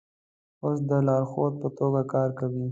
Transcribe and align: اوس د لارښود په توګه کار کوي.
اوس 0.63 0.77
د 0.89 0.91
لارښود 1.07 1.53
په 1.61 1.67
توګه 1.77 2.01
کار 2.13 2.29
کوي. 2.39 2.65